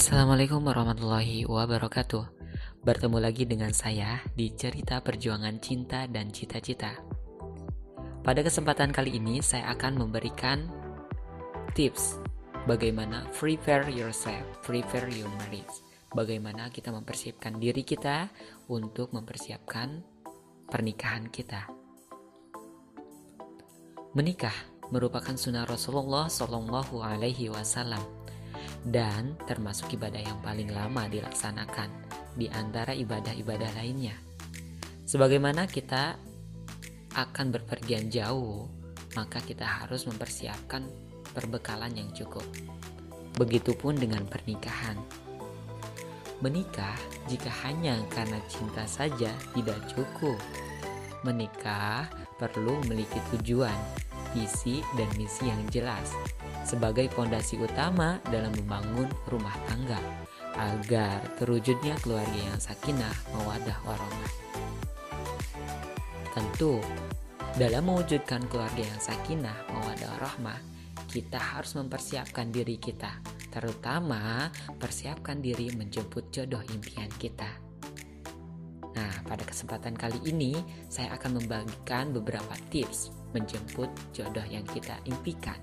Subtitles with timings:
[0.00, 2.24] Assalamualaikum warahmatullahi wabarakatuh.
[2.80, 6.96] Bertemu lagi dengan saya di cerita perjuangan cinta dan cita-cita.
[8.24, 10.72] Pada kesempatan kali ini, saya akan memberikan
[11.76, 12.16] tips
[12.64, 15.84] bagaimana prepare yourself, prepare your marriage.
[16.16, 18.32] Bagaimana kita mempersiapkan diri kita
[18.72, 20.00] untuk mempersiapkan
[20.64, 21.68] pernikahan kita.
[24.16, 24.56] Menikah
[24.88, 28.19] merupakan sunnah Rasulullah Shallallahu Alaihi Wasallam
[28.86, 31.90] dan termasuk ibadah yang paling lama dilaksanakan
[32.32, 34.16] di antara ibadah-ibadah lainnya.
[35.04, 36.16] Sebagaimana kita
[37.18, 38.70] akan berpergian jauh,
[39.18, 40.86] maka kita harus mempersiapkan
[41.34, 42.46] perbekalan yang cukup.
[43.36, 44.96] Begitupun dengan pernikahan.
[46.40, 46.96] Menikah
[47.28, 50.40] jika hanya karena cinta saja tidak cukup.
[51.20, 52.08] Menikah
[52.40, 53.76] perlu memiliki tujuan,
[54.32, 56.16] visi, dan misi yang jelas
[56.64, 60.00] sebagai fondasi utama dalam membangun rumah tangga
[60.56, 64.32] agar terwujudnya keluarga yang sakinah, mawadah, warahmah.
[66.30, 66.78] Tentu,
[67.58, 70.60] dalam mewujudkan keluarga yang sakinah, mawadah, warahmah,
[71.10, 73.10] kita harus mempersiapkan diri kita,
[73.50, 74.46] terutama
[74.78, 77.50] persiapkan diri menjemput jodoh impian kita.
[78.94, 80.54] Nah, pada kesempatan kali ini
[80.86, 85.58] saya akan membagikan beberapa tips menjemput jodoh yang kita impikan.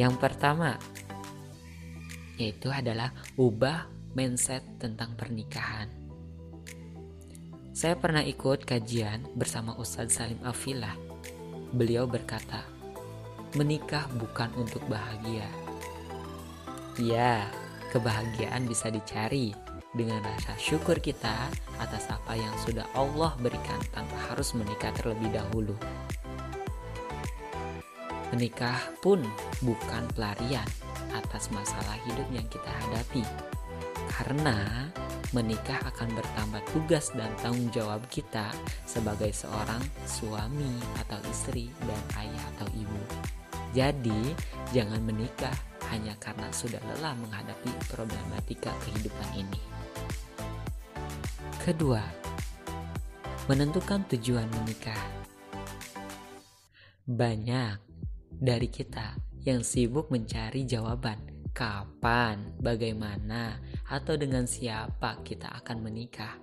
[0.00, 0.80] Yang pertama
[2.40, 3.84] yaitu adalah ubah
[4.16, 5.92] mindset tentang pernikahan.
[7.76, 10.96] Saya pernah ikut kajian bersama Ustadz Salim Afilah.
[11.76, 12.64] Beliau berkata,
[13.60, 15.44] "Menikah bukan untuk bahagia."
[16.96, 17.44] Ya,
[17.92, 19.52] kebahagiaan bisa dicari
[19.92, 25.76] dengan rasa syukur kita atas apa yang sudah Allah berikan tanpa harus menikah terlebih dahulu.
[28.30, 29.18] Menikah pun
[29.60, 30.66] bukan pelarian
[31.10, 33.26] atas masalah hidup yang kita hadapi,
[34.06, 34.86] karena
[35.34, 38.54] menikah akan bertambah tugas dan tanggung jawab kita
[38.86, 43.02] sebagai seorang suami atau istri dan ayah atau ibu.
[43.74, 44.34] Jadi,
[44.74, 45.54] jangan menikah
[45.90, 49.62] hanya karena sudah lelah menghadapi problematika kehidupan ini.
[51.62, 52.02] Kedua,
[53.46, 54.98] menentukan tujuan menikah.
[57.10, 57.89] Banyak
[58.40, 66.38] dari kita yang sibuk mencari jawaban kapan, bagaimana, atau dengan siapa kita akan menikah.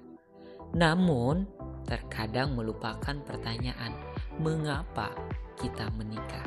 [0.75, 1.47] Namun,
[1.87, 3.95] terkadang melupakan pertanyaan,
[4.37, 5.09] mengapa
[5.57, 6.45] kita menikah?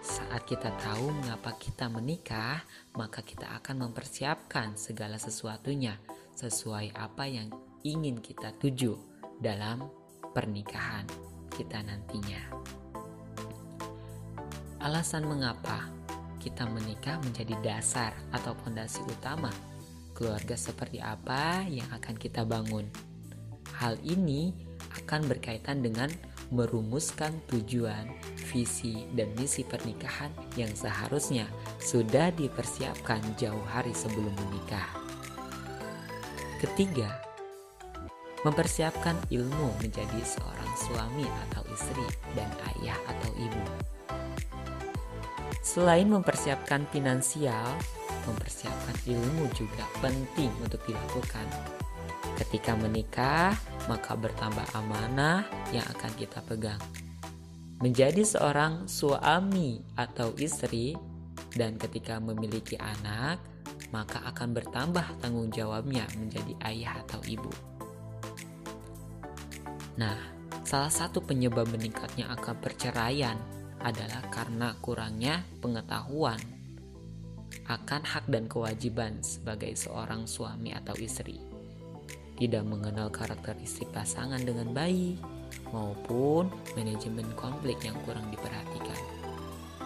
[0.00, 2.64] Saat kita tahu mengapa kita menikah,
[2.96, 6.00] maka kita akan mempersiapkan segala sesuatunya
[6.32, 7.52] sesuai apa yang
[7.84, 8.96] ingin kita tuju
[9.38, 9.84] dalam
[10.32, 11.04] pernikahan
[11.52, 12.40] kita nantinya.
[14.88, 15.84] Alasan mengapa
[16.40, 19.52] kita menikah menjadi dasar atau fondasi utama
[20.16, 22.88] keluarga seperti apa yang akan kita bangun.
[23.76, 24.56] Hal ini
[25.04, 26.08] akan berkaitan dengan
[26.48, 28.08] merumuskan tujuan,
[28.48, 31.44] visi, dan misi pernikahan yang seharusnya
[31.84, 34.88] sudah dipersiapkan jauh hari sebelum menikah.
[36.64, 37.12] Ketiga,
[38.40, 43.67] mempersiapkan ilmu menjadi seorang suami atau istri dan ayah atau ibu.
[45.68, 47.76] Selain mempersiapkan finansial,
[48.24, 51.44] mempersiapkan ilmu juga penting untuk dilakukan.
[52.40, 53.52] Ketika menikah,
[53.84, 56.80] maka bertambah amanah yang akan kita pegang.
[57.84, 60.96] Menjadi seorang suami atau istri,
[61.52, 63.36] dan ketika memiliki anak,
[63.92, 67.52] maka akan bertambah tanggung jawabnya menjadi ayah atau ibu.
[70.00, 70.16] Nah,
[70.64, 76.38] salah satu penyebab meningkatnya angka perceraian adalah karena kurangnya pengetahuan
[77.68, 81.40] akan hak dan kewajiban sebagai seorang suami atau istri.
[82.38, 85.20] Tidak mengenal karakteristik pasangan dengan baik
[85.74, 89.00] maupun manajemen konflik yang kurang diperhatikan.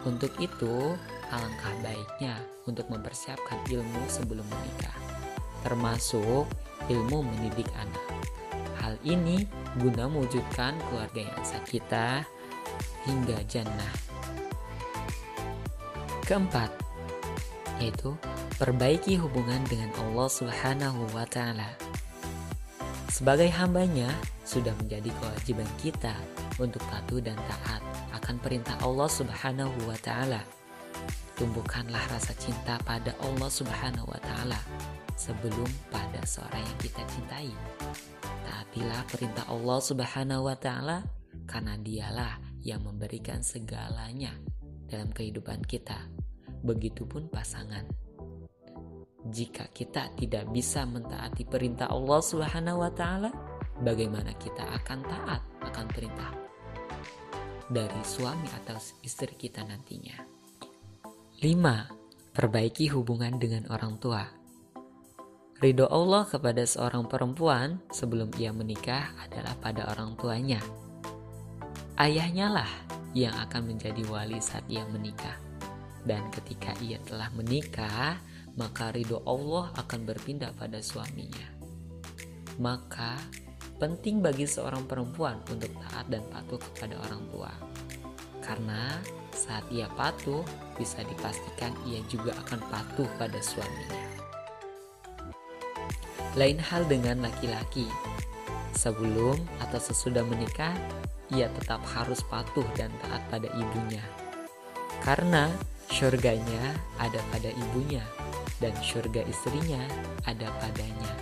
[0.03, 0.95] Untuk itu,
[1.31, 4.95] alangkah baiknya untuk mempersiapkan ilmu sebelum menikah,
[5.63, 6.47] termasuk
[6.91, 8.07] ilmu mendidik anak.
[8.83, 9.47] Hal ini
[9.79, 12.27] guna mewujudkan keluarga yang sakita
[13.07, 13.93] hingga jannah.
[16.27, 16.71] Keempat,
[17.83, 18.15] yaitu
[18.57, 21.67] perbaiki hubungan dengan Allah Subhanahu wa Ta'ala.
[23.13, 24.09] Sebagai hambanya,
[24.47, 26.15] sudah menjadi kewajiban kita
[26.57, 27.83] untuk patuh dan taat
[28.17, 30.41] akan perintah Allah Subhanahu wa Ta'ala
[31.43, 34.61] tumbuhkanlah rasa cinta pada Allah Subhanahu wa taala
[35.19, 37.51] sebelum pada seorang yang kita cintai.
[38.47, 41.03] Taatilah perintah Allah Subhanahu wa taala
[41.51, 44.35] karena dialah yang memberikan segalanya
[44.87, 45.99] dalam kehidupan kita.
[46.63, 47.83] Begitupun pasangan.
[49.23, 53.31] Jika kita tidak bisa mentaati perintah Allah Subhanahu wa taala,
[53.83, 56.31] bagaimana kita akan taat akan perintah
[57.73, 60.19] dari suami atau istri kita nantinya?
[61.41, 62.37] 5.
[62.37, 64.23] Perbaiki hubungan dengan orang tua.
[65.63, 70.59] Ridho Allah kepada seorang perempuan sebelum ia menikah adalah pada orang tuanya.
[72.01, 72.71] Ayahnya lah
[73.13, 75.37] yang akan menjadi wali saat ia menikah.
[76.03, 78.17] Dan ketika ia telah menikah,
[78.57, 81.47] maka ridho Allah akan berpindah pada suaminya.
[82.57, 83.21] Maka
[83.77, 87.53] penting bagi seorang perempuan untuk taat dan patuh kepada orang tua.
[88.41, 88.99] Karena
[89.37, 90.43] saat ia patuh,
[90.81, 94.05] bisa dipastikan ia juga akan patuh pada suaminya.
[96.41, 97.85] Lain hal dengan laki-laki.
[98.73, 100.73] Sebelum atau sesudah menikah,
[101.33, 104.05] ia tetap harus patuh dan taat pada ibunya.
[105.03, 105.51] Karena
[105.89, 108.05] surganya ada pada ibunya
[108.63, 109.83] dan surga istrinya
[110.29, 111.13] ada padanya.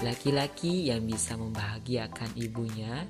[0.00, 3.04] Laki-laki yang bisa membahagiakan ibunya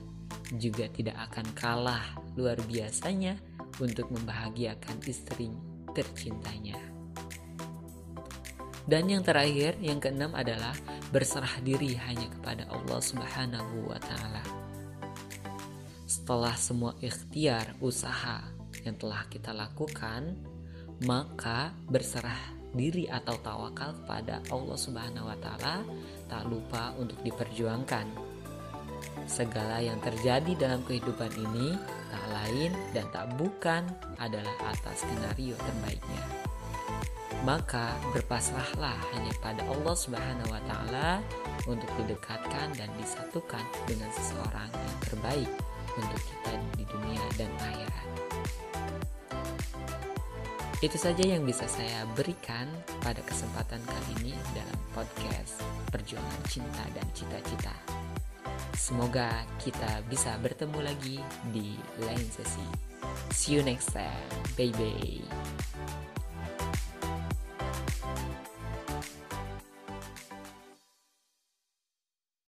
[0.59, 2.03] juga tidak akan kalah
[2.35, 3.39] luar biasanya
[3.79, 5.55] untuk membahagiakan istri
[5.95, 6.77] tercintanya.
[8.91, 10.75] Dan yang terakhir, yang keenam adalah
[11.15, 14.60] berserah diri hanya kepada Allah Subhanahu wa taala.
[16.31, 18.39] Setelah semua ikhtiar, usaha
[18.87, 20.39] yang telah kita lakukan,
[21.03, 25.83] maka berserah diri atau tawakal kepada Allah Subhanahu wa taala
[26.31, 28.07] tak lupa untuk diperjuangkan.
[29.27, 31.75] Segala yang terjadi dalam kehidupan ini
[32.15, 33.91] tak lain dan tak bukan
[34.23, 36.25] adalah atas skenario terbaiknya.
[37.43, 41.27] Maka berpasrahlah hanya pada Allah Subhanahu wa taala
[41.67, 45.51] untuk didekatkan dan disatukan dengan seseorang yang terbaik
[45.97, 48.09] untuk kita di dunia dan akhirat.
[50.81, 52.65] Itu saja yang bisa saya berikan
[53.05, 55.61] pada kesempatan kali ini dalam podcast
[55.93, 57.77] Perjuangan Cinta dan Cita-Cita.
[58.73, 61.21] Semoga kita bisa bertemu lagi
[61.53, 62.65] di lain sesi.
[63.29, 64.29] See you next time.
[64.57, 66.10] Bye bye.